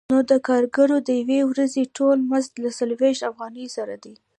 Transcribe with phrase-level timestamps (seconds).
[0.11, 4.13] نو د کارګر د یوې ورځې ټول مزد له څلوېښت افغانیو سره دی